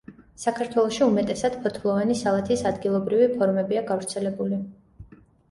[0.43, 4.61] საქართველოში უმეტესად ფოთლოვანი სალათის ადგილობრივი ფორმებია გავრცელებული.